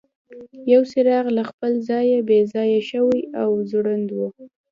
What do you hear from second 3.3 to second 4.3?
او ځوړند و.